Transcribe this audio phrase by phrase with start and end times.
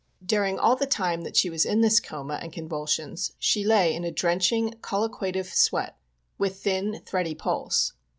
[0.25, 3.93] During all the time that she was in this coma and convul sions, she lay
[3.93, 5.95] in a drenching colliquative sweat,
[6.39, 7.93] with thin, thready pulse.